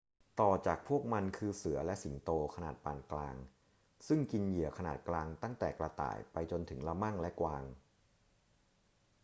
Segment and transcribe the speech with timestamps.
[0.41, 3.35] ต่อจากพวกมันคือเสือและสิงโตขนาดปานกลาง
[4.07, 7.63] ซึ่งกินเหยื่อขนาดกลางตั้งแต่กระต่ายไปจนถึงละมั่งและกวาง